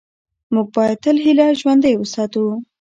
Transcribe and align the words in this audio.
موږ 0.53 0.67
باید 0.75 0.97
تل 1.03 1.17
هیله 1.25 1.47
ژوندۍ 1.59 1.93
وساتو 1.97 2.43